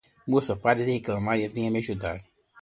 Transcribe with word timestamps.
Moça, 0.33 0.55
pare 0.63 0.79
de 0.83 0.95
reclamar 0.95 1.37
e 1.39 1.47
venha 1.47 1.69
me 1.69 1.77
ajudar. 1.77 2.19